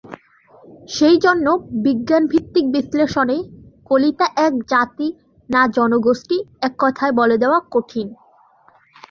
সেইজন্য 0.89 1.45
বিজ্ঞানভিত্তিক 1.85 2.65
বিশ্লেষণে 2.71 3.37
কলিতা 3.85 4.27
এক 4.37 4.53
জাতি 4.69 5.07
না 5.49 5.61
জনগোষ্ঠী 5.75 6.37
এককথায় 6.61 7.13
বলে 7.19 7.35
দেওয়া 7.37 7.59
কঠিন। 7.71 8.07